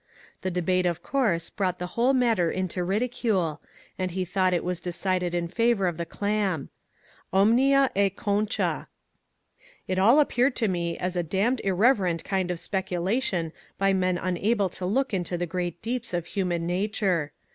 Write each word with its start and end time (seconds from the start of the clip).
The 0.41 0.49
debate 0.49 0.87
of 0.87 1.03
course 1.03 1.51
brought 1.51 1.77
the 1.77 1.85
whole 1.93 2.13
matter 2.13 2.49
into 2.49 2.83
ridicule, 2.83 3.61
and 3.99 4.09
he 4.09 4.25
thought 4.25 4.51
it 4.51 4.63
was 4.63 4.79
decided 4.81 5.35
in 5.35 5.47
favour 5.47 5.85
of 5.85 5.97
the 5.97 6.07
clam. 6.07 6.69
Omnia 7.31 7.91
e 7.95 8.09
concha. 8.09 8.87
^^ 9.61 9.63
It 9.87 9.99
all 9.99 10.19
appeared 10.19 10.55
to 10.55 10.67
me 10.67 10.97
a 10.97 11.09
damned 11.21 11.61
irreverent 11.63 12.23
kind 12.23 12.49
of 12.49 12.59
speculation 12.59 13.53
by 13.77 13.93
men 13.93 14.17
unable 14.17 14.69
to 14.69 14.87
look 14.87 15.13
into 15.13 15.37
the 15.37 15.45
great 15.45 15.79
deeps 15.83 16.15
of 16.15 16.25
human 16.25 16.65
nature. 16.65 17.31